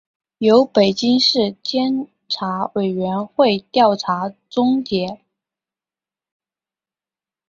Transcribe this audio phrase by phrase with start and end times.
[0.39, 5.21] 由北京市监察委员会调查终结